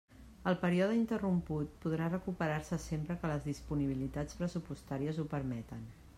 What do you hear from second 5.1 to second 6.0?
ho permeten.